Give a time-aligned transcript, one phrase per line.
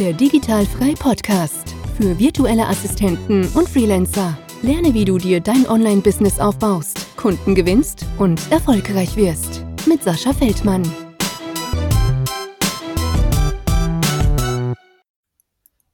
[0.00, 4.36] Der Digitalfrei Podcast für virtuelle Assistenten und Freelancer.
[4.60, 9.64] Lerne, wie du dir dein Online-Business aufbaust, Kunden gewinnst und erfolgreich wirst.
[9.86, 10.82] Mit Sascha Feldmann.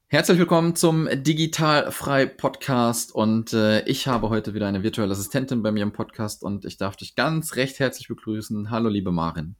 [0.06, 5.72] Herzlich willkommen zum Digitalfrei Podcast und äh, ich habe heute wieder eine virtuelle Assistentin bei
[5.72, 8.70] mir im Podcast und ich darf dich ganz recht herzlich begrüßen.
[8.70, 9.56] Hallo liebe Marin.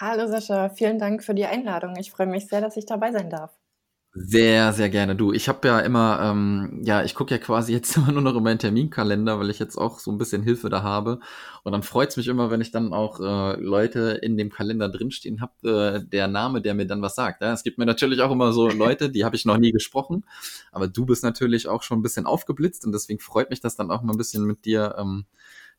[0.00, 1.94] Hallo Sascha, vielen Dank für die Einladung.
[1.96, 3.50] Ich freue mich sehr, dass ich dabei sein darf.
[4.14, 5.14] Sehr, sehr gerne.
[5.14, 8.34] Du, ich habe ja immer, ähm, ja, ich gucke ja quasi jetzt immer nur noch
[8.34, 11.20] in meinen Terminkalender, weil ich jetzt auch so ein bisschen Hilfe da habe.
[11.64, 14.88] Und dann freut es mich immer, wenn ich dann auch äh, Leute in dem Kalender
[14.88, 17.42] drinstehen habe, äh, der Name, der mir dann was sagt.
[17.42, 17.52] Ja?
[17.52, 20.24] Es gibt mir natürlich auch immer so Leute, die habe ich noch nie gesprochen,
[20.72, 23.90] aber du bist natürlich auch schon ein bisschen aufgeblitzt und deswegen freut mich das dann
[23.90, 25.26] auch mal ein bisschen mit dir, ähm,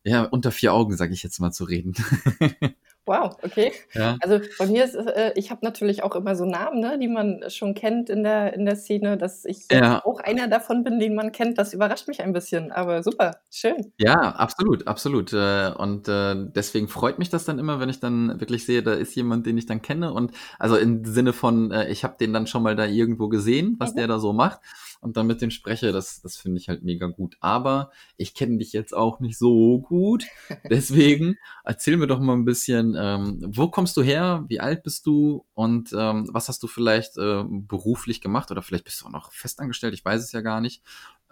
[0.04, 1.94] ja, unter vier Augen, sage ich jetzt mal, zu reden.
[3.04, 3.72] Wow, okay.
[3.94, 4.16] Ja.
[4.20, 7.42] Also bei mir ist, äh, ich habe natürlich auch immer so Namen, ne, die man
[7.48, 10.04] schon kennt in der, in der Szene, dass ich ja.
[10.04, 11.58] auch einer davon bin, den man kennt.
[11.58, 13.92] Das überrascht mich ein bisschen, aber super, schön.
[13.98, 15.32] Ja, absolut, absolut.
[15.32, 18.92] Äh, und äh, deswegen freut mich das dann immer, wenn ich dann wirklich sehe, da
[18.92, 20.12] ist jemand, den ich dann kenne.
[20.12, 23.74] Und also im Sinne von, äh, ich habe den dann schon mal da irgendwo gesehen,
[23.80, 23.96] was mhm.
[23.96, 24.60] der da so macht
[25.02, 27.36] und dann mit dem spreche, das, das finde ich halt mega gut.
[27.40, 30.24] Aber ich kenne dich jetzt auch nicht so gut.
[30.70, 35.04] Deswegen erzähl mir doch mal ein bisschen, ähm, wo kommst du her, wie alt bist
[35.06, 39.10] du und ähm, was hast du vielleicht äh, beruflich gemacht oder vielleicht bist du auch
[39.10, 40.82] noch festangestellt, ich weiß es ja gar nicht.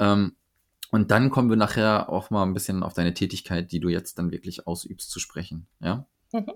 [0.00, 0.34] Ähm,
[0.90, 4.18] und dann kommen wir nachher auch mal ein bisschen auf deine Tätigkeit, die du jetzt
[4.18, 5.68] dann wirklich ausübst, zu sprechen.
[5.78, 6.06] Ja?
[6.32, 6.52] Mhm.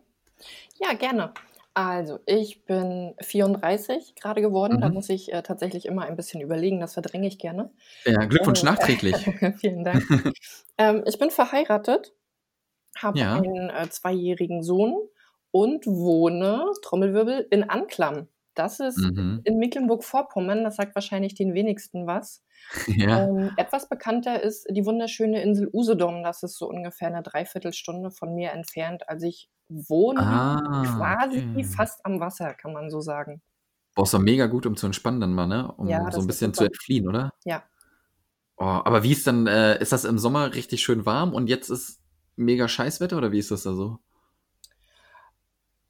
[0.80, 1.32] Ja, gerne.
[1.76, 4.80] Also, ich bin 34 gerade geworden.
[4.80, 4.94] Da mhm.
[4.94, 7.70] muss ich, äh, tatsächlich immer ein bisschen überlegen, das verdränge ich gerne.
[8.04, 9.16] Ja, Glückwunsch Äh, nachträglich.
[9.60, 10.02] vielen Dank.
[10.76, 12.12] Ähm, ich bin verheiratet,
[12.96, 13.36] habe Ja.
[13.36, 14.96] einen, äh, zweijährigen Sohn
[15.52, 18.28] und wohne, Trommelwirbel, in Anklam.
[18.54, 19.40] Das ist Mhm.
[19.44, 22.42] in Mecklenburg-Vorpommern, das sagt wahrscheinlich den wenigsten was.
[22.86, 23.24] Ja.
[23.24, 26.22] Ähm, etwas bekannter ist die wunderschöne Insel Usedom.
[26.22, 29.08] Das ist so ungefähr eine Dreiviertelstunde von mir entfernt.
[29.08, 31.64] Also ich wohne Ah, quasi okay.
[31.64, 33.42] fast am Wasser, kann man so sagen.
[33.94, 35.72] Boah, ist doch mega gut, um zu entspannen dann mal, ne?
[35.84, 37.30] Ja, Um so das ein bisschen zu entfliehen, oder?
[37.44, 37.64] Ja.
[38.56, 41.70] Oh, aber wie ist dann, äh, ist das im Sommer richtig schön warm und jetzt
[41.70, 42.00] ist
[42.36, 43.98] mega Scheißwetter oder wie ist das da so?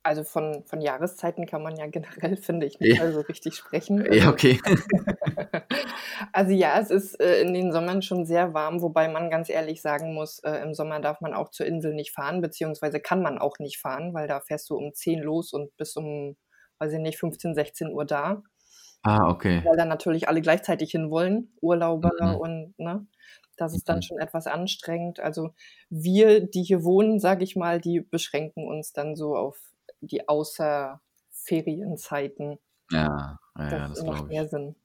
[0.04, 2.97] Also von, von Jahreszeiten kann man ja generell, finde ich, nicht Ja.
[2.97, 4.06] so richtig sprechen.
[4.10, 4.60] Ja, Also, okay.
[6.32, 9.82] also ja, es ist äh, in den Sommern schon sehr warm, wobei man ganz ehrlich
[9.82, 13.38] sagen muss, äh, im Sommer darf man auch zur Insel nicht fahren, beziehungsweise kann man
[13.38, 16.37] auch nicht fahren, weil da fährst du um 10 los und bis um,
[16.78, 18.43] weiß ich nicht, 15, 16 Uhr da,
[19.03, 19.62] Ah, okay.
[19.62, 22.38] weil dann natürlich alle gleichzeitig hin wollen, Urlauber Mhm.
[22.38, 23.06] und ne,
[23.56, 24.03] das ist dann Mhm.
[24.03, 25.20] schon etwas anstrengend.
[25.20, 25.50] Also
[25.91, 29.59] wir, die hier wohnen, sage ich mal, die beschränken uns dann so auf
[30.06, 32.59] die Außerferienzeiten.
[32.91, 34.48] Ja, ja, ja, Das das macht mehr.
[34.48, 34.76] Sinn.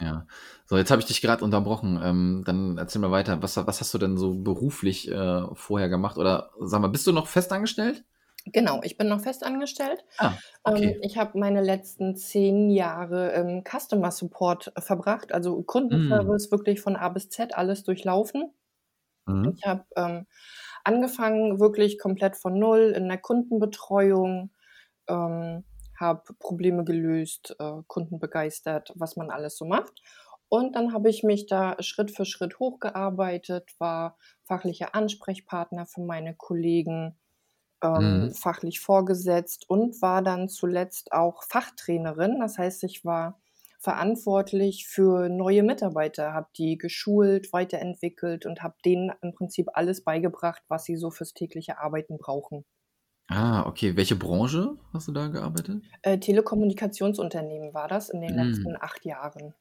[0.00, 0.26] Ja.
[0.66, 2.00] So, jetzt habe ich dich gerade unterbrochen.
[2.02, 3.42] Ähm, dann erzähl mal weiter.
[3.42, 6.18] Was, was hast du denn so beruflich äh, vorher gemacht?
[6.18, 8.04] Oder sag mal, bist du noch festangestellt?
[8.46, 10.04] Genau, ich bin noch festangestellt.
[10.18, 10.98] Ah, Ähm, okay.
[11.02, 15.62] ich habe meine letzten zehn Jahre im Customer Support verbracht, also.
[15.62, 18.52] Kundenservice wirklich von A bis Z alles durchlaufen.
[19.26, 19.56] Mhm.
[19.56, 20.26] Ich habe ähm,
[20.84, 24.50] angefangen wirklich komplett von Null in der Kundenbetreuung,
[25.08, 25.64] ähm,
[25.98, 30.02] habe Probleme gelöst, äh, Kunden begeistert, was man alles so macht.
[30.48, 36.34] Und dann habe ich mich da Schritt für Schritt hochgearbeitet, war fachlicher Ansprechpartner für meine
[36.36, 37.18] Kollegen,
[37.82, 38.34] ähm, Mhm.
[38.34, 42.40] fachlich vorgesetzt und war dann zuletzt auch Fachtrainerin.
[42.40, 43.40] Das heißt, ich war
[43.84, 50.62] verantwortlich für neue Mitarbeiter, habe die geschult, weiterentwickelt und habe denen im Prinzip alles beigebracht,
[50.68, 52.64] was sie so fürs tägliche Arbeiten brauchen.
[53.28, 53.96] Ah, okay.
[53.96, 55.84] Welche Branche hast du da gearbeitet?
[56.02, 58.36] Äh, Telekommunikationsunternehmen war das in den Mhm.
[58.36, 59.54] letzten acht Jahren.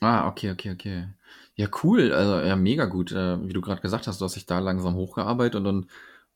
[0.00, 1.08] Ah, okay, okay, okay.
[1.56, 2.12] Ja, cool.
[2.12, 3.12] Also, ja, mega gut.
[3.12, 5.90] Äh, wie du gerade gesagt hast, du hast dich da langsam hochgearbeitet und dann,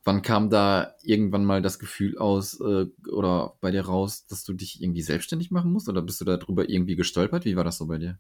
[0.05, 4.53] wann kam da irgendwann mal das Gefühl aus äh, oder bei dir raus, dass du
[4.55, 5.89] dich irgendwie selbstständig machen musst?
[5.89, 7.45] Oder bist du darüber irgendwie gestolpert?
[7.45, 8.19] Wie war das so bei dir?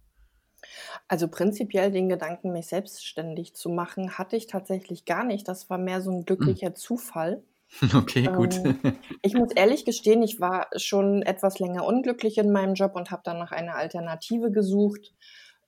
[1.08, 5.48] Also prinzipiell den Gedanken, mich selbstständig zu machen, hatte ich tatsächlich gar nicht.
[5.48, 6.54] Das war mehr so ein Hm.
[6.54, 7.42] glücklicher Zufall.
[7.94, 8.62] Okay, gut.
[8.62, 8.78] Ähm,
[9.22, 13.22] ich muss ehrlich gestehen, ich war schon etwas länger unglücklich in meinem Job und habe
[13.24, 15.14] dann nach einer Alternative gesucht.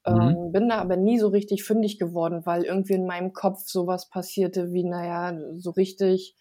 [0.07, 0.21] Mhm.
[0.21, 4.09] Ähm, bin da aber nie so richtig fündig geworden, weil irgendwie in meinem Kopf sowas
[4.09, 6.37] passierte wie, naja, so richtig,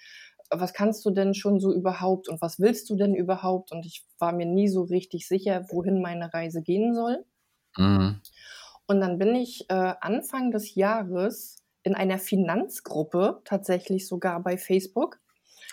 [0.49, 3.71] was kannst du denn schon so überhaupt und was willst du denn überhaupt?
[3.71, 7.25] Und ich war mir nie so richtig sicher, wohin meine Reise gehen soll.
[7.77, 8.21] Mhm.
[8.87, 15.19] Und dann bin ich äh, Anfang des Jahres in einer Finanzgruppe, tatsächlich sogar bei Facebook,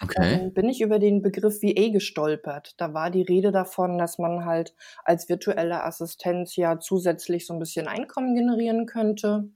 [0.02, 0.34] Okay.
[0.34, 2.74] ähm, bin ich über den Begriff VA gestolpert.
[2.78, 7.58] Da war die Rede davon, dass man halt als virtuelle Assistenz ja zusätzlich so ein
[7.58, 9.48] bisschen Einkommen generieren könnte.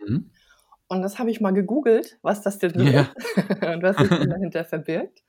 [0.00, 0.30] Mhm.
[0.88, 3.02] Und das habe ich mal gegoogelt, was das denn so Ja.
[3.16, 5.22] ist und was sich dahinter verbirgt.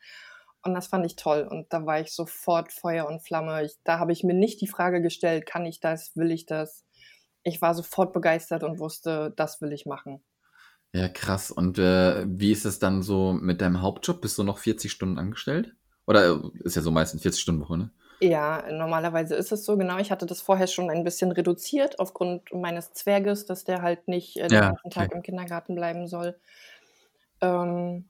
[0.64, 1.48] Und das fand ich toll.
[1.50, 3.64] Und da war ich sofort Feuer und Flamme.
[3.66, 6.86] Ich, da habe ich mir nicht die Frage gestellt, kann ich das, will ich das?
[7.44, 10.24] Ich war sofort begeistert und wusste, das will ich machen.
[10.94, 11.52] Ja, krass.
[11.52, 14.22] Und äh, wie ist es dann so mit deinem Hauptjob?
[14.22, 15.76] Bist du noch 40 Stunden angestellt?
[16.06, 17.92] Oder äh, ist ja so meistens 40 Stunden Woche, ne?
[18.24, 19.98] Ja, normalerweise ist es so, genau.
[19.98, 24.38] Ich hatte das vorher schon ein bisschen reduziert aufgrund meines Zwerges, dass der halt nicht
[24.38, 25.16] äh, den Ja, ganzen Tag okay.
[25.16, 26.40] im Kindergarten bleiben soll.
[27.42, 28.10] Ähm,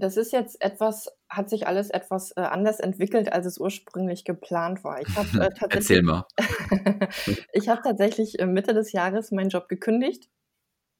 [0.00, 4.84] das ist jetzt etwas, hat sich alles etwas äh, anders entwickelt, als es ursprünglich geplant
[4.84, 5.00] war.
[5.02, 6.24] Ich habe äh, Erzähl tatsächlich, mal.
[7.52, 10.28] ich habe tatsächlich äh, Mitte des Jahres meinen Job gekündigt.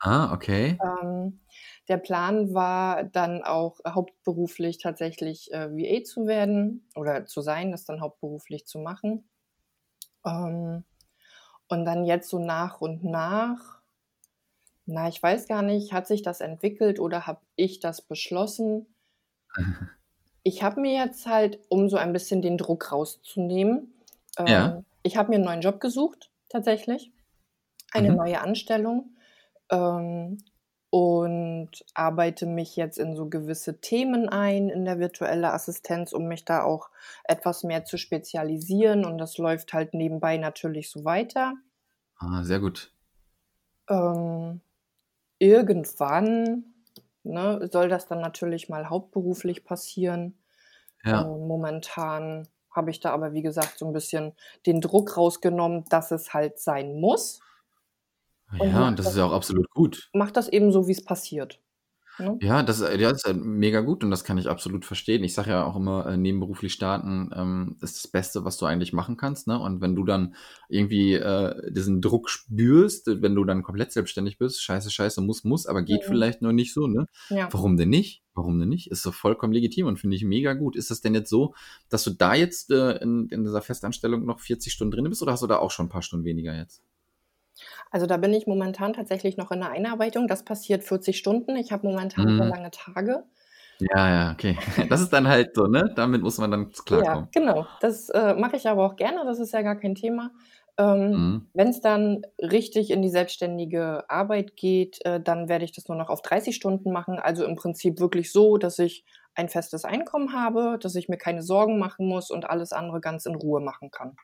[0.00, 0.80] Ah, okay.
[0.82, 1.40] Ähm,
[1.88, 7.84] der Plan war dann auch hauptberuflich tatsächlich äh, VA zu werden oder zu sein, das
[7.84, 9.28] dann hauptberuflich zu machen.
[10.26, 10.84] Ähm,
[11.68, 13.82] und dann jetzt so nach und nach,
[14.86, 18.94] na, ich weiß gar nicht, hat sich das entwickelt oder habe ich das beschlossen?
[20.42, 23.94] Ich habe mir jetzt halt, um so ein bisschen den Druck rauszunehmen,
[24.46, 24.78] Ja.
[24.78, 27.12] ähm, ich habe mir einen neuen Job gesucht, tatsächlich.
[27.92, 28.16] Eine Mhm.
[28.16, 29.13] neue Anstellung.
[29.70, 30.38] Ähm,
[30.90, 36.44] und arbeite mich jetzt in so gewisse Themen ein in der virtuelle Assistenz, um mich
[36.44, 36.88] da auch
[37.24, 39.04] etwas mehr zu spezialisieren.
[39.04, 41.54] Und das läuft halt nebenbei natürlich so weiter.
[42.18, 42.92] Ah, sehr gut.
[43.90, 44.60] Ähm,
[45.40, 46.64] irgendwann
[47.24, 50.38] ne, soll das dann natürlich mal hauptberuflich passieren.
[51.04, 51.22] Ja.
[51.22, 54.32] Äh, momentan habe ich da aber, wie gesagt, so ein bisschen
[54.66, 57.40] den Druck rausgenommen, dass es halt sein muss.
[58.52, 60.10] Und Ja, und das ist das, ja auch absolut gut.
[60.12, 61.60] mach das eben so, wie es passiert.
[62.16, 62.38] Ne?
[62.40, 65.24] Ja, das, äh, ja, das ist mega gut und das kann ich absolut verstehen.
[65.24, 68.92] Ich sage ja auch immer, äh, nebenberuflich starten ähm, ist das Beste, was du eigentlich
[68.92, 69.48] machen kannst.
[69.48, 69.58] Ne?
[69.58, 70.36] Und wenn du dann
[70.68, 75.42] irgendwie äh, diesen Druck spürst, äh, wenn du dann komplett selbstständig bist, scheiße, scheiße, muss,
[75.42, 76.12] muss, aber geht Mhm.
[76.12, 77.06] vielleicht noch nicht so, ne?
[77.30, 77.48] Ja.
[77.50, 78.22] Warum denn nicht?
[78.34, 78.92] Warum denn nicht?
[78.92, 80.76] Ist doch vollkommen legitim und finde ich mega gut.
[80.76, 81.54] Ist das denn jetzt so,
[81.88, 85.32] dass du da jetzt äh, in, in dieser Festanstellung noch 40 Stunden drin bist oder
[85.32, 86.80] hast du da auch schon ein paar Stunden weniger jetzt?
[87.90, 90.28] Also da bin ich momentan tatsächlich noch in der Einarbeitung.
[90.28, 91.56] Das passiert 40 Stunden.
[91.56, 92.50] Ich habe momentan sehr Mhm.
[92.50, 93.24] lange Tage.
[93.80, 94.56] Ja, ja, okay.
[94.90, 95.92] Das ist dann halt so, ne?
[95.96, 97.28] Damit muss man dann Ja, klarkommen.
[97.32, 97.68] genau.
[97.80, 99.24] Das äh, mache ich aber auch gerne.
[99.24, 100.30] Das ist ja gar kein Thema.
[100.78, 101.46] Ähm, Mhm.
[101.56, 105.96] Wenn es dann richtig in die selbstständige Arbeit geht, äh, dann werde ich das nur
[105.96, 107.18] noch auf 30 Stunden machen.
[107.20, 109.04] Also im Prinzip wirklich so, dass ich
[109.36, 113.24] ein festes Einkommen habe, dass ich mir keine Sorgen machen muss und alles andere ganz
[113.26, 114.16] in Ruhe machen kann.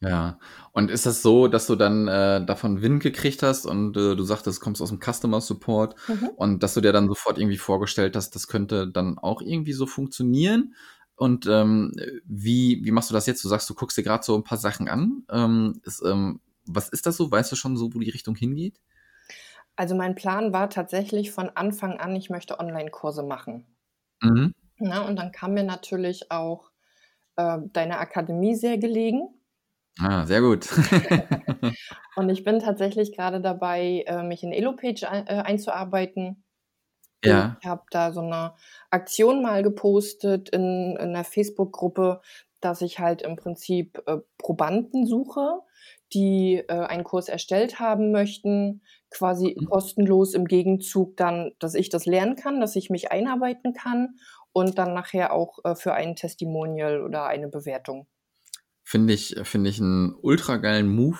[0.00, 0.38] Ja,
[0.72, 4.22] und ist das so, dass du dann äh, davon Wind gekriegt hast und äh, du
[4.22, 6.30] sagtest, du kommst aus dem Customer Support Mhm.
[6.36, 9.86] und dass du dir dann sofort irgendwie vorgestellt hast, das könnte dann auch irgendwie so
[9.86, 10.74] funktionieren?
[11.16, 11.92] Und ähm,
[12.24, 13.42] wie, wie machst du das jetzt?
[13.42, 15.24] Du sagst, du guckst dir gerade so ein paar Sachen an.
[15.30, 17.28] Ähm, ist, ähm, was ist das so?
[17.28, 18.78] Weißt du schon so, wo die Richtung hingeht?
[19.76, 23.66] Also mein Plan war tatsächlich von Anfang an, ich möchte Online-Kurse machen.
[24.22, 24.52] Mhm.
[24.78, 26.70] Na, und dann kam mir natürlich auch
[27.36, 29.37] äh, deine Akademie sehr gelegen.
[30.00, 30.68] Ah, sehr gut.
[32.14, 35.08] Und ich bin tatsächlich gerade dabei, äh, mich in Elopage äh,
[35.42, 36.44] einzuarbeiten.
[37.22, 37.60] ja.
[37.60, 38.54] Ich habe da so eine
[38.90, 42.20] Aktion mal gepostet in, in einer Facebook-Gruppe,
[42.60, 45.60] dass ich halt im Prinzip äh, Probanden suche,
[46.12, 49.68] die äh, einen Kurs erstellt haben möchten, quasi Mhm.
[49.68, 54.18] kostenlos im Gegenzug dann, dass ich das lernen kann, dass ich mich einarbeiten kann
[54.52, 58.06] und dann nachher auch äh, für ein Testimonial oder eine Bewertung.
[58.90, 61.18] Finde ich, finde ich einen ultra geilen Move,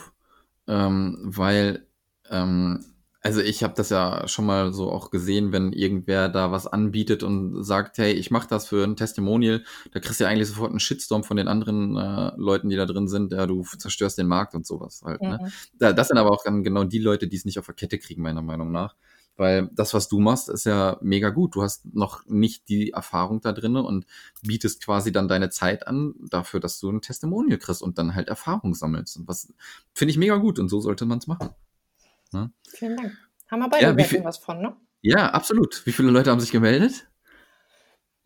[0.68, 1.86] ähm, weil,
[2.30, 2.82] ähm,
[3.20, 7.22] also ich habe das ja schon mal so auch gesehen, wenn irgendwer da was anbietet
[7.22, 10.70] und sagt, hey, ich mache das für ein Testimonial, da kriegst du ja eigentlich sofort
[10.70, 14.28] einen Shitstorm von den anderen äh, Leuten, die da drin sind, ja, du zerstörst den
[14.28, 15.20] Markt und sowas halt.
[15.20, 15.52] Ne?
[15.78, 17.98] Da, das sind aber auch dann genau die Leute, die es nicht auf der Kette
[17.98, 18.96] kriegen, meiner Meinung nach.
[19.38, 21.54] Weil das, was du machst, ist ja mega gut.
[21.54, 24.04] Du hast noch nicht die Erfahrung da drinne und
[24.42, 28.28] bietest quasi dann deine Zeit an dafür, dass du ein Testimonial kriegst und dann halt
[28.28, 29.16] Erfahrung sammelst.
[29.16, 29.52] Und was
[29.94, 31.50] finde ich mega gut und so sollte man es machen.
[32.32, 32.50] Ne?
[32.68, 33.16] Vielen Dank.
[33.48, 34.76] Haben wir beide ja, viel- was von, ne?
[35.02, 35.86] Ja, absolut.
[35.86, 37.08] Wie viele Leute haben sich gemeldet?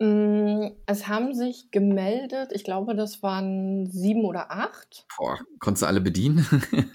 [0.03, 5.05] Mm, Es haben sich gemeldet, ich glaube, das waren sieben oder acht.
[5.17, 6.45] Boah, konntest du alle bedienen?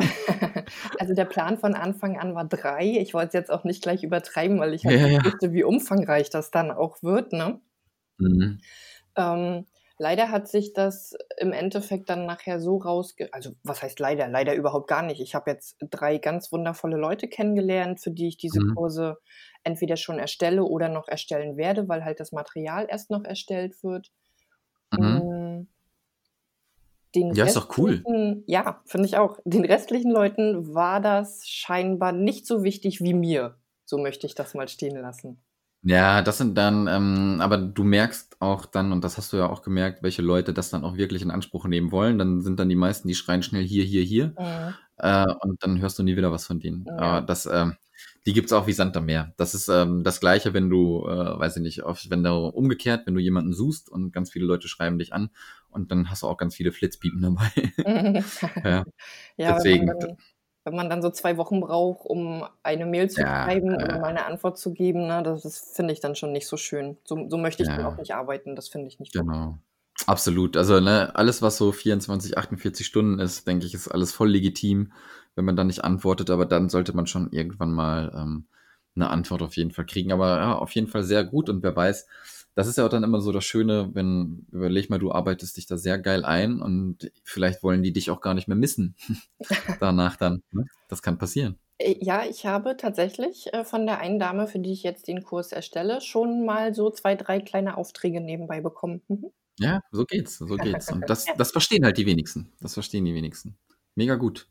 [0.98, 2.98] Also der Plan von Anfang an war drei.
[3.00, 5.24] Ich wollte es jetzt auch nicht gleich übertreiben, weil ich halt Ja, nicht ja.
[5.24, 7.32] wusste, wie umfangreich das dann auch wird.
[7.32, 7.60] Ne?
[8.18, 8.60] mhm.
[9.16, 9.66] Ähm,
[9.98, 13.28] Leider hat sich das im Endeffekt dann nachher so rausge...
[13.32, 14.28] Also was heißt leider?
[14.28, 15.20] Leider überhaupt gar nicht.
[15.20, 18.74] Ich habe jetzt drei ganz wundervolle Leute kennengelernt, für die ich diese Mhm.
[18.74, 19.18] Kurse
[19.64, 24.12] entweder schon erstelle oder noch erstellen werde, weil halt das Material erst noch erstellt wird.
[24.92, 25.18] Mhm.
[25.18, 25.66] Mm,
[27.14, 28.04] Den Ja, ist doch cool.
[28.46, 29.38] ja, finde ich auch.
[29.44, 33.58] Den restlichen Leuten war das scheinbar nicht so wichtig wie mir.
[33.84, 35.38] So möchte ich das mal stehen lassen.
[35.84, 39.48] Ja, das sind dann, ähm, aber du merkst auch dann, und das hast du ja
[39.48, 42.18] auch gemerkt, welche Leute das dann auch wirklich in Anspruch nehmen wollen.
[42.18, 44.26] Dann sind dann die meisten, die schreien schnell hier, hier, hier.
[44.38, 44.74] Mhm.
[44.96, 46.84] Äh, und dann hörst du nie wieder was von denen.
[46.86, 46.96] Ja.
[46.98, 47.76] Aber das, ähm,
[48.26, 49.32] die gibt's auch wie Sand am Meer.
[49.36, 53.06] Das ist ähm, das Gleiche, wenn du, äh, weiß ich nicht, oft, wenn du umgekehrt,
[53.06, 55.30] wenn du jemanden suchst und ganz viele Leute schreiben dich an
[55.70, 57.50] und dann hast du auch ganz viele Flitzpiepen dabei.
[58.64, 58.84] ja,
[59.36, 59.86] Ja, deswegen.
[59.86, 60.16] wenn man, dann,
[60.68, 63.98] wenn man dann so zwei Wochen braucht, um eine Mail zu Ja, schreiben äh, oder
[63.98, 66.98] mal eine Antwort zu geben, ne, das, das finde ich dann schon nicht so schön.
[67.04, 67.88] So, so möchte ich dann Ja.
[67.92, 68.54] auch nicht arbeiten.
[68.56, 69.24] Das finde ich nicht gut.
[69.24, 69.58] Genau.
[70.06, 70.56] Absolut.
[70.56, 74.92] Also, ne, alles, was so 24, 48 Stunden ist, denke ich, ist alles voll legitim,
[75.34, 78.46] wenn man dann nicht antwortet, aber dann sollte man schon irgendwann mal ähm,
[78.94, 80.12] eine Antwort auf jeden Fall kriegen.
[80.12, 82.06] Aber ja, auf jeden Fall sehr gut und wer weiß,
[82.58, 85.66] das ist ja auch dann immer so das Schöne, wenn, überleg mal, du arbeitest dich
[85.66, 88.96] da sehr geil ein und vielleicht wollen die dich auch gar nicht mehr missen
[89.78, 90.42] danach dann.
[90.50, 90.64] Ne?
[90.88, 91.60] Das kann passieren.
[91.78, 95.22] Äh, Ja, ich habe tatsächlich äh, von der einen Dame, für die ich jetzt den
[95.22, 99.02] Kurs erstelle, schon mal so zwei, drei kleine Aufträge nebenbei bekommen.
[99.06, 99.30] Mhm.
[99.60, 100.90] Ja, so geht's, so geht's.
[100.90, 102.50] Und das, das verstehen halt die wenigsten.
[102.60, 103.56] Das verstehen die wenigsten.
[103.94, 104.48] Mega gut.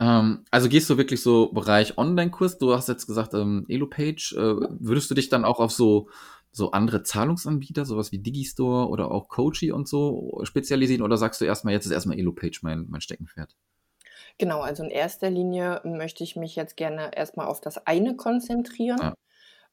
[0.00, 2.56] Ähm, also gehst du wirklich so Bereich Online-Kurs?
[2.56, 4.34] Du hast jetzt gesagt, ähm, Elopage.
[4.34, 6.08] Äh, würdest du dich dann auch auf so,
[6.52, 11.02] so andere Zahlungsanbieter, sowas wie Digistore oder auch Coachy und so spezialisieren?
[11.02, 13.56] Oder sagst du erstmal, jetzt ist erstmal Elopage mein, mein Steckenpferd?
[14.38, 19.00] Genau, also in erster Linie möchte ich mich jetzt gerne erstmal auf das eine konzentrieren.
[19.00, 19.14] Ja.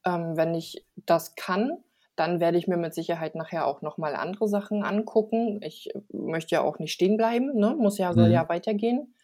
[0.04, 1.78] Ähm, wenn ich das kann,
[2.16, 5.60] dann werde ich mir mit Sicherheit nachher auch nochmal andere Sachen angucken.
[5.62, 7.76] Ich möchte ja auch nicht stehen bleiben, ne?
[7.78, 8.34] muss ja, soll Mhm.
[8.34, 9.14] ja weitergehen.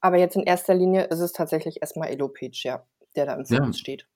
[0.00, 3.58] Aber jetzt in erster Linie ist es tatsächlich erstmal Elopage, ja, der da im Ja.
[3.58, 4.06] Fokus steht.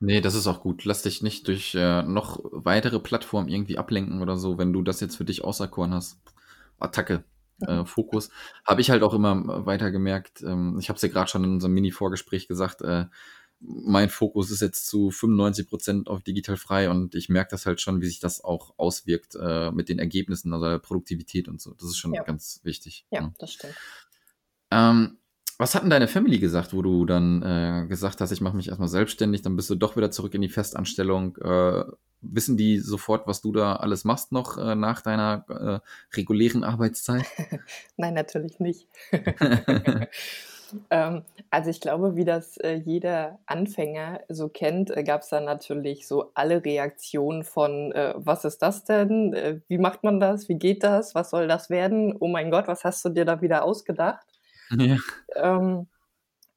[0.00, 0.84] Nee, das ist auch gut.
[0.86, 5.00] Lass dich nicht durch äh, noch weitere Plattformen irgendwie ablenken oder so, wenn du das
[5.00, 6.18] jetzt für dich auserkoren hast.
[6.78, 7.22] Attacke,
[7.60, 8.30] äh, Fokus.
[8.64, 10.40] Habe ich halt auch immer weiter gemerkt.
[10.42, 12.80] Ähm, ich habe es ja gerade schon in unserem Mini-Vorgespräch gesagt.
[12.80, 13.06] Äh,
[13.60, 17.82] mein Fokus ist jetzt zu 95 Prozent auf digital frei und ich merke das halt
[17.82, 21.74] schon, wie sich das auch auswirkt äh, mit den Ergebnissen, also der Produktivität und so.
[21.74, 22.22] Das ist schon Ja.
[22.22, 23.04] ganz wichtig.
[23.10, 23.34] Ja, ne?
[23.38, 23.74] das stimmt.
[24.70, 25.18] Ähm,
[25.60, 28.68] was hat denn deine Family gesagt, wo du dann äh, gesagt hast, ich mache mich
[28.68, 31.36] erstmal selbstständig, dann bist du doch wieder zurück in die Festanstellung?
[31.36, 31.84] Äh,
[32.22, 37.26] wissen die sofort, was du da alles machst noch äh, nach deiner äh, regulären Arbeitszeit?
[37.98, 38.88] Nein, natürlich nicht.
[40.90, 45.42] ähm, also ich glaube, wie das äh, jeder Anfänger so kennt, äh, gab es da
[45.42, 49.62] natürlich so alle Reaktionen von, was ist das denn?
[49.68, 50.48] Wie macht man das?
[50.48, 51.14] Wie geht das?
[51.14, 52.16] Was soll das werden?
[52.18, 54.29] Oh mein Gott, was hast du dir da wieder ausgedacht?
[54.78, 54.96] Ja.
[55.36, 55.88] Ähm,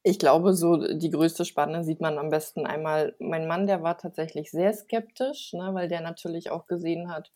[0.04, 3.16] ich glaube, so die größte Spanne sieht man am besten einmal.
[3.20, 7.32] Mein Mann, der war tatsächlich sehr skeptisch, ne, weil der natürlich auch gesehen hat,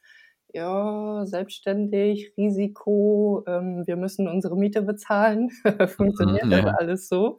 [0.54, 5.50] ja, selbstständig, Risiko, ähm, wir müssen unsere Miete bezahlen.
[5.88, 6.75] Funktioniert Mhm, das ja.
[6.78, 7.38] alles so?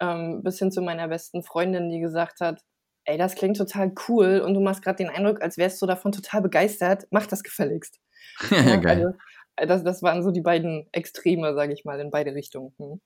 [0.00, 2.62] Ähm, bis hin zu meiner besten Freundin, die gesagt hat,
[3.04, 6.12] ey, das klingt total cool und du machst gerade den Eindruck, als wärst du davon
[6.12, 7.06] total begeistert.
[7.10, 8.00] Mach das gefälligst.
[8.50, 9.04] ja, Ja, geil.
[9.04, 9.12] also,
[9.56, 12.74] das, das waren so die beiden Extreme, sage ich mal, in beide Richtungen.
[12.78, 13.00] Hm.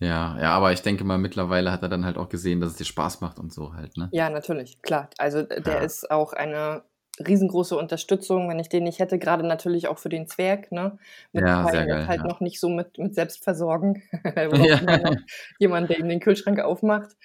[0.00, 2.76] Ja, ja, aber ich denke mal, mittlerweile hat er dann halt auch gesehen, dass es
[2.76, 4.08] dir Spaß macht und so halt, ne?
[4.12, 5.10] Ja, natürlich, klar.
[5.18, 5.80] Also äh, der Ja.
[5.80, 6.84] ist auch eine
[7.26, 10.98] riesengroße Unterstützung, wenn ich den nicht hätte, gerade natürlich auch für den Zwerg, ne?
[11.32, 12.26] Ja, sehr geil, halt ja.
[12.28, 14.02] noch nicht so mit, mit Selbstversorgen.
[14.36, 15.16] Er braucht Ja.
[15.58, 17.16] jemand, der ihm den Kühlschrank aufmacht.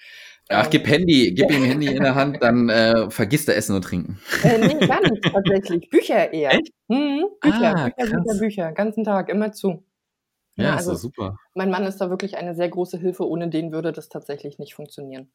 [0.49, 3.75] Ach, Ähm, gib Handy, gib ihm Handy in der Hand, dann äh, vergisst er Essen
[3.75, 4.19] und Trinken.
[4.43, 5.89] Äh, nee, gar nicht tatsächlich.
[5.89, 6.59] Bücher eher.
[6.87, 8.39] Mhm, Bücher, Ah, Bücher, Bücher.
[8.39, 8.71] Bücher.
[8.73, 9.83] Ganzen Tag, immer zu.
[10.57, 11.37] Ja, Ja, ist also super.
[11.55, 13.27] mein Mann ist da wirklich eine sehr große Hilfe.
[13.27, 15.31] Ohne den würde das tatsächlich nicht funktionieren.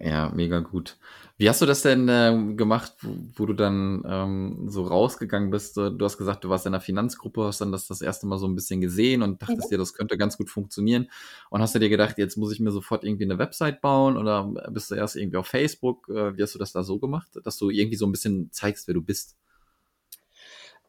[0.00, 0.98] Ja, mega gut.
[1.38, 5.76] Wie hast du das denn ähm, gemacht, wo, wo du dann ähm, so rausgegangen bist?
[5.78, 8.46] Du hast gesagt, du warst in einer Finanzgruppe, hast dann das das erste Mal so
[8.46, 9.72] ein bisschen gesehen und dachtest Mhm.
[9.72, 11.10] dir, das könnte ganz gut funktionieren.
[11.48, 14.44] Und hast du dir gedacht, jetzt muss ich mir sofort irgendwie eine Website bauen oder
[14.70, 16.08] bist du erst irgendwie auf Facebook?
[16.10, 18.88] Äh, wie hast du das da so gemacht, dass du irgendwie so ein bisschen zeigst,
[18.88, 19.36] wer du bist?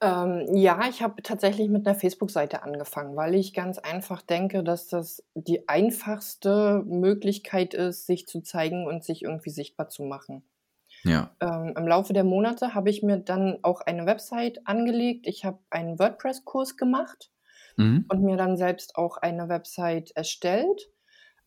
[0.01, 4.87] Ähm, ja, ich habe tatsächlich mit einer Facebook-Seite angefangen, weil ich ganz einfach denke, dass
[4.87, 10.43] das die einfachste Möglichkeit ist, sich zu zeigen und sich irgendwie sichtbar zu machen.
[11.03, 11.35] Ja.
[11.41, 15.27] Ähm, Im Laufe der Monate habe ich mir dann auch eine Website angelegt.
[15.27, 17.31] Ich habe einen WordPress-Kurs gemacht
[17.77, 18.05] Mhm.
[18.09, 20.91] und mir dann selbst auch eine Website erstellt.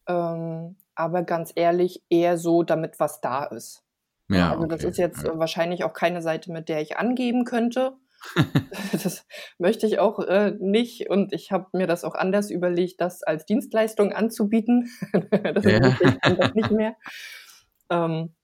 [0.09, 3.85] Ähm, aber ganz ehrlich, eher so, damit was da ist.
[4.29, 4.91] Ja, also das okay.
[4.91, 5.31] ist jetzt Ja.
[5.35, 7.95] äh, wahrscheinlich auch keine Seite, mit der ich angeben könnte.
[8.93, 9.27] das
[9.59, 13.47] möchte ich auch äh, nicht und ich habe mir das auch anders überlegt, das als
[13.47, 14.89] Dienstleistung anzubieten.
[15.31, 15.97] das ja.
[16.01, 16.97] ich das nicht mehr.
[17.91, 18.35] Ähm,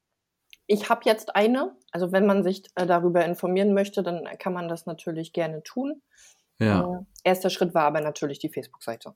[0.66, 4.68] ich habe jetzt eine, also wenn man sich äh, darüber informieren möchte, dann kann man
[4.68, 6.02] das natürlich gerne tun.
[6.60, 6.82] Ja.
[6.82, 9.14] Äh, erster Schritt war aber natürlich die Facebook-Seite.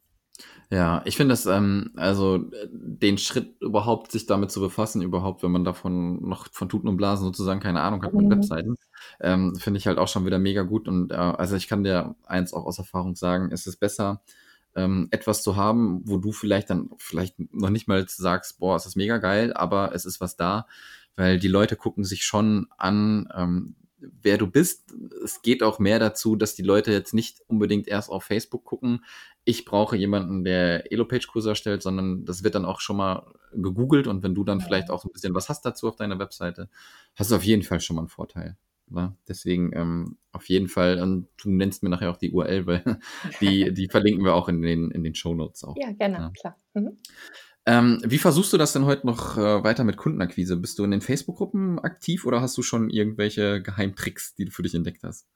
[0.71, 5.51] Ja, ich finde das, ähm, also den Schritt überhaupt, sich damit zu befassen, überhaupt, wenn
[5.51, 8.31] man davon noch von Tuten und Blasen sozusagen keine Ahnung hat mit mhm.
[8.31, 8.77] Webseiten,
[9.21, 10.89] ähm, finde ich halt auch schon wieder mega gut.
[10.89, 14.23] Und äh, also ich kann dir eins auch aus Erfahrung sagen, es ist besser,
[14.75, 18.87] ähm, etwas zu haben, wo du vielleicht dann vielleicht noch nicht mal sagst, boah, es
[18.87, 20.67] ist mega geil, aber es ist was da,
[21.17, 24.95] weil die Leute gucken sich schon an, ähm, wer du bist.
[25.25, 29.05] Es geht auch mehr dazu, dass die Leute jetzt nicht unbedingt erst auf Facebook gucken,
[29.45, 34.23] ich brauche jemanden, der Elo-Page-Kurse erstellt, sondern das wird dann auch schon mal gegoogelt und
[34.23, 36.69] wenn du dann vielleicht auch ein bisschen was hast dazu auf deiner Webseite,
[37.15, 38.57] hast du auf jeden Fall schon mal einen Vorteil.
[38.87, 39.17] Wa?
[39.27, 42.99] Deswegen ähm, auf jeden Fall, und du nennst mir nachher auch die URL, weil
[43.41, 45.77] die, die verlinken wir auch in den, in den Show Notes auch.
[45.77, 46.33] Ja, gerne, ja.
[46.39, 46.57] klar.
[46.75, 46.99] Mhm.
[47.65, 50.57] Ähm, wie versuchst du das denn heute noch äh, weiter mit Kundenakquise?
[50.57, 54.63] Bist du in den Facebook-Gruppen aktiv oder hast du schon irgendwelche Geheimtricks, die du für
[54.63, 55.29] dich entdeckt hast?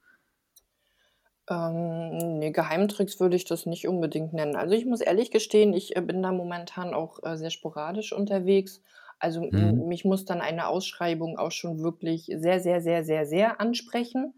[1.48, 4.56] Ähm, ne, Geheimtricks würde ich das nicht unbedingt nennen.
[4.56, 8.82] Also, ich muss ehrlich gestehen, ich, äh, bin da momentan auch, äh, sehr sporadisch unterwegs.
[9.20, 9.86] Also, Mhm.
[9.88, 14.34] mich muss dann eine Ausschreibung auch schon wirklich sehr, sehr, sehr, sehr, sehr ansprechen.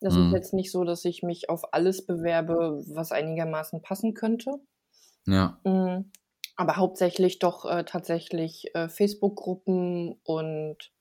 [0.00, 4.60] Das ist jetzt nicht so, dass ich mich auf alles bewerbe, was einigermaßen passen könnte.
[5.26, 5.60] Ja.
[5.64, 6.10] Hm,
[6.56, 10.92] aber hauptsächlich doch, äh, tatsächlich, äh, Facebook-Gruppen und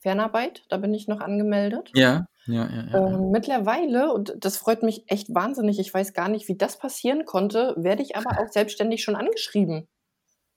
[0.00, 1.94] Fernarbeit, da bin ich noch angemeldet.
[1.94, 2.26] Ja.
[2.46, 6.48] Ja, ja, ja, Ähm, mittlerweile, und das freut mich echt wahnsinnig, ich weiß gar nicht,
[6.48, 9.88] wie das passieren konnte, werde ich aber auch selbstständig schon angeschrieben.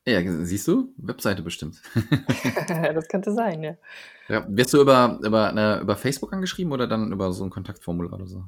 [0.06, 0.94] Ja, siehst du?
[0.98, 1.82] Webseite bestimmt.
[2.94, 3.76] Das könnte sein, ja.
[4.30, 8.14] Ja, wirst du über, über, ne, über Facebook angeschrieben oder dann über so ein Kontaktformular
[8.14, 8.44] oder so?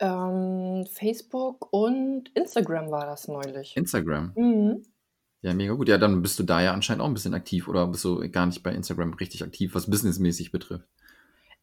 [0.00, 3.76] Ähm, Facebook und Instagram war das neulich.
[3.76, 4.32] Instagram?
[4.34, 4.82] Mhm.
[5.42, 5.88] Ja, mega gut.
[5.88, 8.46] Ja, dann bist du da ja anscheinend auch ein bisschen aktiv oder bist du gar
[8.46, 10.88] nicht bei Instagram richtig aktiv, was businessmäßig betrifft?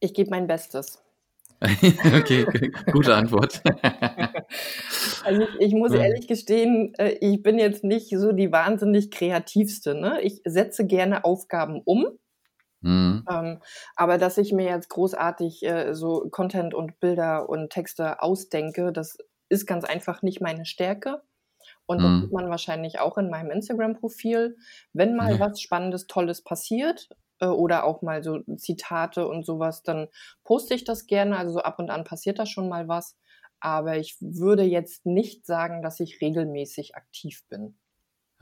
[0.01, 1.01] Ich gebe mein Bestes.
[1.61, 2.45] okay,
[2.91, 3.61] gute Antwort.
[5.23, 9.93] also ich, ich muss ehrlich gestehen, äh, ich bin jetzt nicht so die wahnsinnig kreativste.
[9.93, 10.21] Ne?
[10.21, 12.07] Ich setze gerne Aufgaben um.
[12.81, 13.25] Mhm.
[13.31, 13.59] Ähm,
[13.95, 19.19] aber dass ich mir jetzt großartig äh, so Content und Bilder und Texte ausdenke, das
[19.49, 21.21] ist ganz einfach nicht meine Stärke.
[21.85, 22.21] Und das mhm.
[22.21, 24.57] sieht man wahrscheinlich auch in meinem Instagram-Profil.
[24.93, 25.39] Wenn mal mhm.
[25.39, 27.09] was Spannendes, Tolles passiert,
[27.41, 30.07] äh, oder auch mal so Zitate und sowas, dann
[30.43, 31.37] poste ich das gerne.
[31.37, 33.17] Also so ab und an passiert da schon mal was.
[33.59, 37.75] Aber ich würde jetzt nicht sagen, dass ich regelmäßig aktiv bin.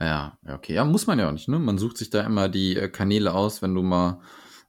[0.00, 0.74] Ja, okay.
[0.74, 1.58] Ja, muss man ja auch nicht, ne?
[1.58, 4.20] Man sucht sich da immer die äh, Kanäle aus, wenn du mal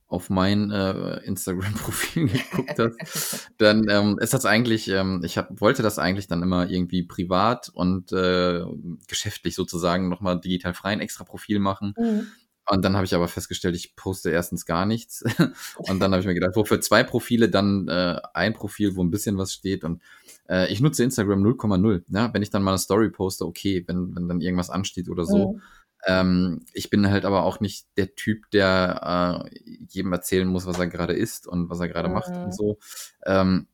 [0.08, 5.84] auf mein äh, Instagram-Profil geguckt hast, dann ähm, ist das eigentlich, ähm, ich hab, wollte
[5.84, 8.62] das eigentlich dann immer irgendwie privat und äh,
[9.08, 11.94] geschäftlich sozusagen nochmal digital frei ein extra Profil machen.
[11.98, 12.28] Mhm.
[12.72, 15.26] Und dann habe ich aber festgestellt, ich poste erstens gar nichts.
[15.76, 19.12] und dann habe ich mir gedacht, wofür zwei Profile, dann äh, ein Profil, wo ein
[19.12, 19.84] bisschen was steht.
[19.84, 20.02] Und
[20.48, 22.04] äh, ich nutze Instagram 0,0.
[22.08, 22.34] Ja?
[22.34, 25.52] Wenn ich dann mal eine Story poste, okay, wenn, wenn dann irgendwas ansteht oder so.
[25.52, 25.62] Mhm.
[26.08, 30.80] Ähm, ich bin halt aber auch nicht der Typ, der äh, jedem erzählen muss, was
[30.80, 32.14] er gerade isst und was er gerade mhm.
[32.14, 32.52] macht und mhm.
[32.54, 32.80] so.
[33.26, 33.68] Ähm,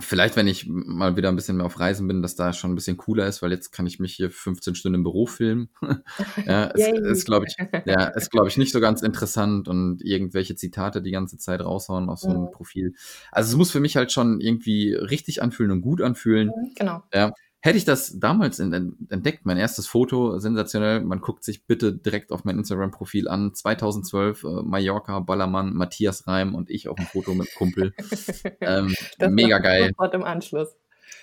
[0.00, 2.74] Vielleicht, wenn ich mal wieder ein bisschen mehr auf Reisen bin, dass da schon ein
[2.74, 5.68] bisschen cooler ist, weil jetzt kann ich mich hier 15 Stunden im Büro filmen.
[6.46, 7.56] ja, ist, ist glaube ich,
[7.86, 12.08] ja, ist, glaube ich, nicht so ganz interessant und irgendwelche Zitate die ganze Zeit raushauen
[12.10, 12.50] auf so ein mhm.
[12.50, 12.94] Profil.
[13.32, 16.48] Also es muss für mich halt schon irgendwie richtig anfühlen und gut anfühlen.
[16.48, 17.02] Mhm, genau.
[17.14, 17.32] Ja.
[17.60, 22.44] Hätte ich das damals entdeckt, mein erstes Foto, sensationell, man guckt sich bitte direkt auf
[22.44, 27.52] mein Instagram-Profil an, 2012, äh, Mallorca, Ballermann, Matthias Reim und ich auf dem Foto mit
[27.56, 27.92] Kumpel.
[28.60, 29.88] ähm, mega geil.
[29.88, 30.76] Sofort im Anschluss.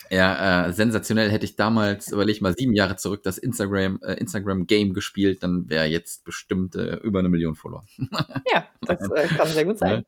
[0.09, 4.67] Ja, äh, sensationell hätte ich damals, überleg mal, sieben Jahre zurück das Instagram, äh, Instagram
[4.67, 7.85] Game gespielt, dann wäre jetzt bestimmt äh, über eine Million Follower.
[8.53, 10.05] ja, das äh, kann sehr gut sein.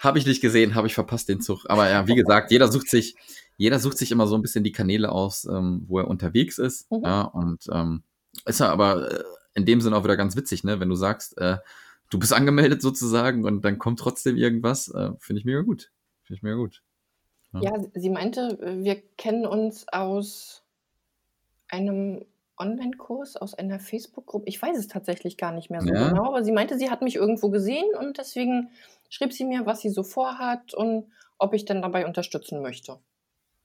[0.00, 1.64] Habe ich nicht gesehen, habe ich verpasst den Zug.
[1.68, 3.16] Aber ja, wie gesagt, jeder sucht sich,
[3.56, 6.90] jeder sucht sich immer so ein bisschen die Kanäle aus, ähm, wo er unterwegs ist.
[6.90, 7.02] Mhm.
[7.04, 8.02] Ja, und ähm,
[8.46, 10.80] ist ja aber äh, in dem Sinne auch wieder ganz witzig, ne?
[10.80, 11.58] Wenn du sagst, äh,
[12.10, 15.90] du bist angemeldet sozusagen und dann kommt trotzdem irgendwas, äh, finde ich mega gut.
[16.22, 16.82] Finde ich mega gut.
[17.52, 17.60] Ja.
[17.62, 20.64] ja, sie meinte, wir kennen uns aus
[21.68, 22.24] einem
[22.58, 24.46] Online-Kurs, aus einer Facebook-Gruppe.
[24.48, 26.08] Ich weiß es tatsächlich gar nicht mehr so ja.
[26.08, 28.70] genau, aber sie meinte, sie hat mich irgendwo gesehen und deswegen
[29.08, 31.06] schrieb sie mir, was sie so vorhat und
[31.38, 32.98] ob ich denn dabei unterstützen möchte.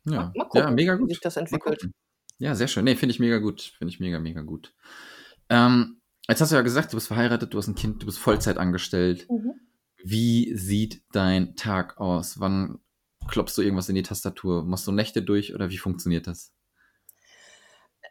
[0.06, 1.10] Ja, mal, gucken, ja mega gut.
[1.10, 1.90] wie sich das entwickelt.
[2.38, 2.86] Ja, sehr schön.
[2.86, 3.74] Nee, finde ich mega gut.
[3.78, 4.74] Finde ich mega, mega gut.
[5.50, 8.20] Ähm, jetzt hast du ja gesagt, du bist verheiratet, du hast ein Kind, du bist
[8.20, 9.28] Vollzeit angestellt.
[9.30, 9.54] Mhm.
[10.04, 12.40] Wie sieht dein Tag aus?
[12.40, 12.80] Wann
[13.28, 14.64] klopfst du irgendwas in die Tastatur?
[14.64, 16.54] Machst du Nächte durch oder wie funktioniert das?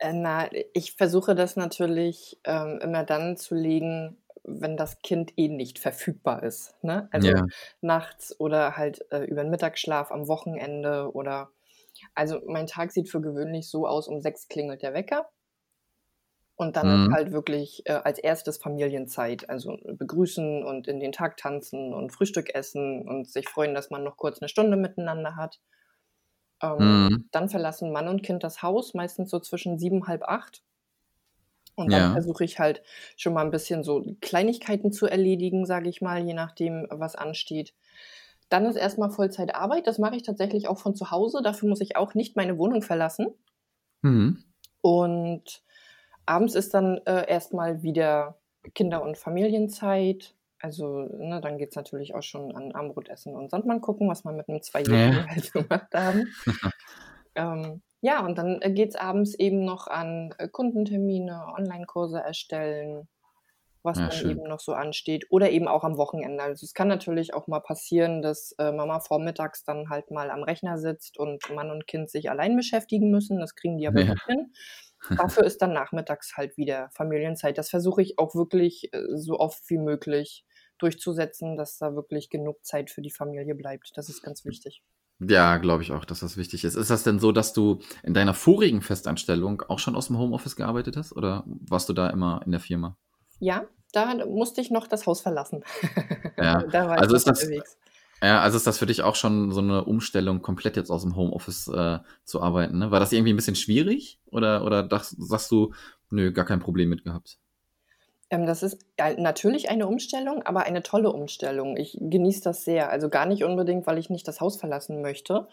[0.01, 5.49] Äh, na, ich versuche das natürlich ähm, immer dann zu legen, wenn das Kind eh
[5.49, 6.75] nicht verfügbar ist.
[6.83, 7.09] Ne?
[7.13, 7.47] Also Ja.
[7.81, 11.51] nachts oder halt äh, über den Mittagsschlaf am Wochenende oder
[12.15, 15.31] also mein Tag sieht für gewöhnlich so aus, um sechs klingelt der Wecker
[16.57, 17.15] und dann Mhm.
[17.15, 22.55] halt wirklich äh, als erstes Familienzeit, also begrüßen und in den Tag tanzen und Frühstück
[22.55, 25.61] essen und sich freuen, dass man noch kurz eine Stunde miteinander hat.
[26.63, 27.29] Ähm, Mhm.
[27.33, 30.63] dann verlassen Mann und Kind das Haus, meistens so zwischen sieben, halb acht.
[31.77, 32.13] Und dann Ja.
[32.13, 32.83] versuche ich halt
[33.17, 37.75] schon mal ein bisschen so Kleinigkeiten zu erledigen, sage ich mal, je nachdem, was ansteht.
[38.49, 39.87] Dann ist erstmal Vollzeitarbeit.
[39.87, 41.41] Das mache ich tatsächlich auch von zu Hause.
[41.43, 43.29] Dafür muss ich auch nicht meine Wohnung verlassen.
[44.03, 44.45] Mhm.
[44.81, 45.63] Und
[46.27, 48.39] abends ist dann äh, erstmal wieder
[48.75, 50.35] Kinder- und Familienzeit.
[50.61, 54.33] Also, ne, dann geht es natürlich auch schon an Armbrotessen und Sandmann gucken, was wir
[54.33, 55.27] mit einem Zweijährigen Ja.
[55.29, 56.27] halt gemacht haben.
[57.35, 63.09] ähm, ja, und dann äh, geht es abends eben noch an äh, Kundentermine, Online-Kurse erstellen,
[63.89, 65.27] was Ja, dann eben noch so ansteht.
[65.31, 66.45] Oder eben auch am Wochenende.
[66.45, 70.45] Also es kann natürlich auch mal passieren, dass äh, Mama vormittags dann halt mal am
[70.45, 73.41] Rechner sitzt und Mann und Kind sich allein beschäftigen müssen.
[73.41, 74.15] Das kriegen die aber Ja.
[74.15, 74.53] gut hin.
[75.17, 77.59] Dafür ist dann nachmittags halt wieder Familienzeit.
[77.59, 80.45] Das versuche ich auch wirklich äh, so oft wie möglich
[80.79, 83.93] durchzusetzen, dass da wirklich genug Zeit für die Familie bleibt.
[83.97, 84.83] Das ist ganz wichtig.
[85.21, 86.75] Ja, glaube ich auch, dass das wichtig ist.
[86.77, 90.55] Ist das denn so, dass du in deiner vorigen Festanstellung auch schon aus dem Homeoffice
[90.57, 92.97] gearbeitet hast oder warst du da immer in der Firma?
[93.41, 95.65] Ja, da musste ich noch das Haus verlassen.
[96.37, 97.77] Ja, da war also ich ist das, unterwegs.
[98.23, 101.17] ja, also ist das für dich auch schon so eine Umstellung, komplett jetzt aus dem
[101.17, 102.91] Homeoffice äh, zu arbeiten, ne?
[102.91, 105.73] War das irgendwie ein bisschen schwierig oder, oder dach, sagst du,
[106.11, 107.39] nö, gar kein Problem mit gehabt?
[108.31, 108.85] Ähm, das ist
[109.17, 111.77] natürlich eine Umstellung, aber eine tolle Umstellung.
[111.79, 112.91] Ich genieße das sehr.
[112.91, 115.49] Also gar nicht unbedingt, weil ich nicht das Haus verlassen möchte,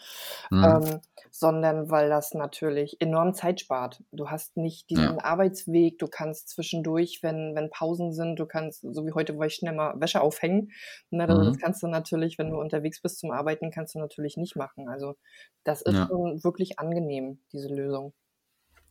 [0.51, 0.79] Mhm.
[0.83, 0.99] ähm,
[1.31, 4.03] sondern weil das natürlich enorm Zeit spart.
[4.11, 5.19] Du hast nicht diesen Ja.
[5.19, 9.55] Arbeitsweg, du kannst zwischendurch, wenn, wenn Pausen sind, du kannst, so wie heute, wollte ich
[9.55, 10.71] schnell mal Wäsche aufhängen.
[11.11, 11.61] Ne, das das Mhm.
[11.61, 14.89] kannst du natürlich, wenn du unterwegs bist zum Arbeiten, kannst du natürlich nicht machen.
[14.89, 15.15] Also
[15.63, 16.09] das ist Ja.
[16.09, 18.13] schon wirklich angenehm, diese Lösung.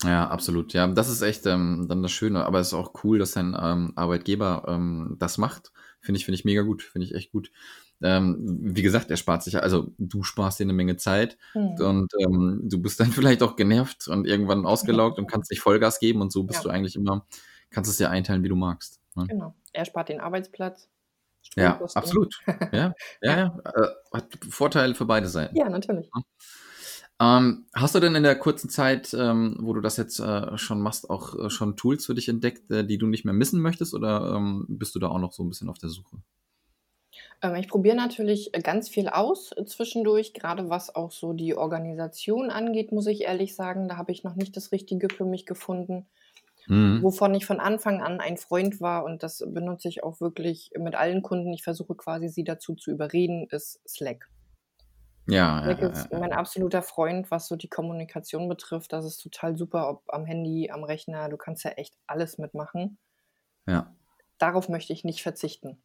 [0.05, 0.73] Ja, absolut.
[0.73, 2.45] Ja, das ist echt ähm, dann das Schöne.
[2.45, 5.73] Aber es ist auch cool, dass dein ähm, Arbeitgeber ähm, das macht.
[6.01, 6.83] Finde ich, finde ich mega gut.
[6.83, 7.51] Finde ich echt gut.
[8.03, 11.77] Ähm, wie gesagt, er spart sich ja, also du sparst dir eine Menge Zeit Mhm.
[11.81, 16.01] und ähm, du bist dann vielleicht auch genervt und irgendwann ausgelaugt und kannst nicht Vollgas
[16.01, 16.63] geben und so bist Ja.
[16.65, 17.25] du eigentlich immer,
[17.71, 19.01] kannst es dir einteilen, wie du magst.
[19.15, 19.27] Ne?
[19.29, 19.55] Genau.
[19.73, 20.89] Er spart den Arbeitsplatz.
[21.57, 22.35] Ja, absolut.
[22.73, 23.59] Ja, ja, ja.
[23.75, 25.57] Äh, hat Vorteile für beide Seiten.
[25.57, 26.11] Ja, natürlich.
[27.25, 30.81] Ähm, hast du denn in der kurzen Zeit, ähm, wo du das jetzt äh, schon
[30.81, 33.95] machst, auch äh, schon Tools für dich entdeckt, äh, die du nicht mehr missen möchtest
[33.95, 36.19] oder ähm, bist du da auch noch so ein bisschen auf der Suche?
[37.41, 42.93] Ähm, ich probiere natürlich ganz viel aus zwischendurch, gerade was auch so die Organisation angeht,
[42.93, 43.89] muss ich ehrlich sagen.
[43.89, 46.07] Da habe ich noch nicht das Richtige für mich gefunden.
[46.67, 47.03] Mhm.
[47.03, 50.95] Wovon ich von Anfang an ein Freund war und das benutze ich auch wirklich mit
[50.95, 51.53] allen Kunden.
[51.53, 54.29] Ich versuche quasi sie dazu zu überreden, ist Slack.
[55.27, 56.19] Ja, ja, Slack ja, ist ja.
[56.19, 58.93] mein absoluter Freund, was so die Kommunikation betrifft.
[58.93, 61.29] Das ist total super, ob am Handy, am Rechner.
[61.29, 62.99] Du kannst ja echt alles mitmachen.
[63.67, 63.95] ja.
[64.39, 65.81] Darauf möchte ich nicht verzichten.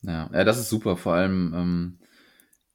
[0.00, 0.96] Ja, ja, das ist super.
[0.96, 1.98] Vor allem, ähm,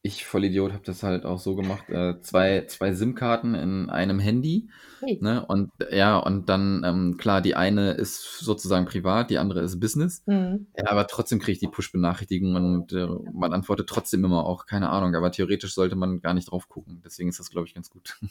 [0.03, 1.87] ich, Vollidiot, habe das halt auch so gemacht.
[1.89, 4.69] Äh, zwei, zwei SIM-Karten in einem Handy.
[4.99, 5.19] Hey.
[5.21, 5.45] Ne?
[5.45, 10.23] Und ja, und dann, ähm, klar, die eine ist sozusagen privat, die andere ist Business.
[10.25, 10.67] Mhm.
[10.75, 14.89] Ja, aber trotzdem kriege ich die Push-Benachrichtigungen und äh, man antwortet trotzdem immer auch, keine
[14.89, 17.01] Ahnung, aber theoretisch sollte man gar nicht drauf gucken.
[17.05, 18.17] Deswegen ist das, glaube ich, ganz gut.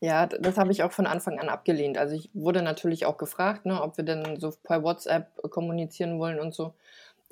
[0.00, 1.98] Ja, das habe ich auch von Anfang an abgelehnt.
[1.98, 6.18] Also ich wurde natürlich auch gefragt, ne, ob wir denn so per WhatsApp äh, kommunizieren
[6.18, 6.74] wollen und so.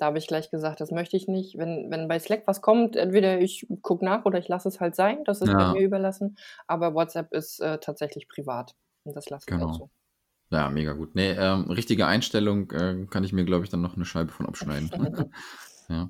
[0.03, 1.57] Da habe ich gleich gesagt, das möchte ich nicht.
[1.57, 4.95] Wenn, wenn bei Slack was kommt, entweder ich gucke nach oder ich lasse es halt
[4.97, 5.23] sein.
[5.23, 5.71] Das ist Ja.
[5.71, 6.35] mir überlassen.
[6.67, 8.75] Aber WhatsApp ist äh, tatsächlich privat.
[9.05, 9.69] Und das lasse ich Genau.
[9.69, 9.89] auch so.
[10.49, 11.15] Ja, mega gut.
[11.15, 14.45] Nee, ähm, richtige Einstellung äh, kann ich mir, glaube ich, dann noch eine Scheibe von
[14.45, 14.91] abschneiden.
[15.87, 16.09] ja.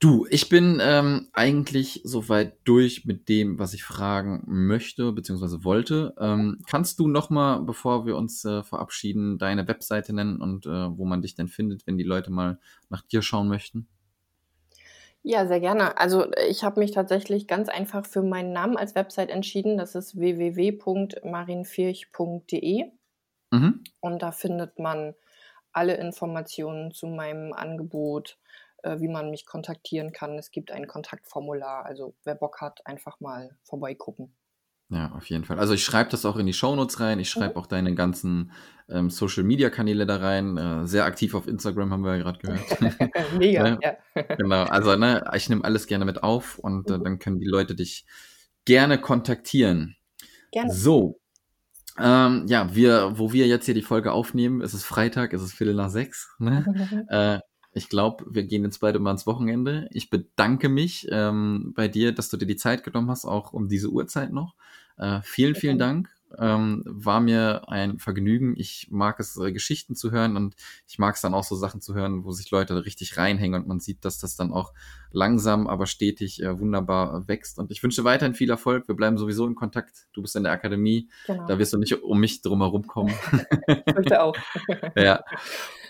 [0.00, 5.64] Du, ich bin ähm, eigentlich soweit durch mit dem, was ich fragen möchte bzw.
[5.64, 6.14] wollte.
[6.20, 10.96] Ähm, kannst du noch mal, bevor wir uns äh, verabschieden, deine Webseite nennen und äh,
[10.96, 13.88] wo man dich denn findet, wenn die Leute mal nach dir schauen möchten?
[15.22, 15.98] Ja, sehr gerne.
[15.98, 19.78] Also äh, ich habe mich tatsächlich ganz einfach für meinen Namen als Website entschieden.
[19.78, 22.84] Das ist www.marinfirch.de.
[23.50, 23.82] Mhm.
[23.98, 25.16] Und da findet man
[25.72, 28.38] alle Informationen zu meinem Angebot,
[28.84, 30.38] wie man mich kontaktieren kann.
[30.38, 31.84] Es gibt ein Kontaktformular.
[31.84, 34.34] Also wer Bock hat, einfach mal vorbeigucken.
[34.90, 35.58] Ja, auf jeden Fall.
[35.58, 37.20] Also ich schreibe das auch in die Shownotes rein.
[37.20, 37.60] Ich schreibe mhm.
[37.60, 38.52] auch deine ganzen
[38.88, 40.56] ähm, Social-Media-Kanäle da rein.
[40.56, 42.80] Äh, sehr aktiv auf Instagram, haben wir ja gerade gehört.
[43.38, 43.96] Mega, ja.
[44.36, 47.04] Genau, also ne, ich nehme alles gerne mit auf und äh, mhm.
[47.04, 48.06] dann können die Leute dich
[48.64, 49.96] gerne kontaktieren.
[50.52, 50.72] Gerne.
[50.72, 51.20] So.
[51.98, 55.52] Ähm, ja, wir, wo wir jetzt hier die Folge aufnehmen, ist es Freitag, ist es
[55.52, 56.34] Viertel nach sechs.
[56.38, 56.64] Ne?
[57.10, 57.40] äh,
[57.78, 59.88] ich glaube, wir gehen jetzt beide mal ins Wochenende.
[59.92, 63.68] Ich bedanke mich ähm, bei dir, dass du dir die Zeit genommen hast, auch um
[63.68, 64.54] diese Uhrzeit noch.
[64.98, 66.10] Äh, vielen, vielen Dank.
[66.38, 68.54] Ähm, war mir ein Vergnügen.
[68.56, 71.80] Ich mag es, äh, Geschichten zu hören und ich mag es dann auch so Sachen
[71.80, 74.74] zu hören, wo sich Leute richtig reinhängen und man sieht, dass das dann auch
[75.10, 77.58] langsam, aber stetig äh, wunderbar wächst.
[77.58, 78.88] Und ich wünsche weiterhin viel Erfolg.
[78.88, 80.06] Wir bleiben sowieso in Kontakt.
[80.12, 81.08] Du bist in der Akademie.
[81.26, 81.46] Genau.
[81.46, 83.14] Da wirst du nicht um mich drum herum kommen.
[83.66, 84.36] ich möchte auch.
[84.96, 85.24] ja.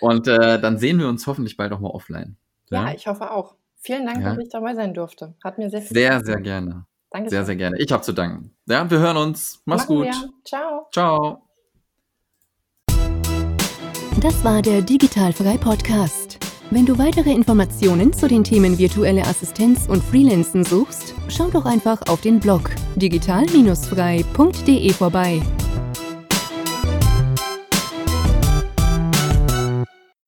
[0.01, 2.37] Und äh, dann sehen wir uns hoffentlich bald auch mal offline.
[2.71, 3.57] Ja, ja ich hoffe auch.
[3.81, 4.35] Vielen Dank, ja.
[4.35, 5.35] dass ich dabei sein durfte.
[5.43, 6.87] Hat mir sehr viel Sehr, sehr gerne.
[7.11, 7.31] Danke.
[7.31, 7.79] Sehr, sehr gerne.
[7.79, 8.55] Ich habe zu danken.
[8.67, 9.63] Ja, wir hören uns.
[9.65, 10.07] Mach's Machen gut.
[10.07, 10.31] Wir.
[10.45, 10.87] Ciao.
[10.93, 11.43] Ciao.
[14.21, 16.39] Das war der Digitalfrei Podcast.
[16.71, 22.03] Wenn du weitere Informationen zu den Themen virtuelle Assistenz und Freelancen suchst, schau doch einfach
[22.09, 25.41] auf den Blog digital-frei.de vorbei.